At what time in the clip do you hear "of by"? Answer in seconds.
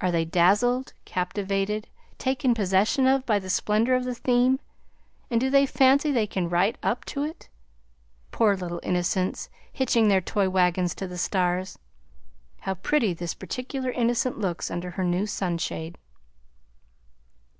3.08-3.40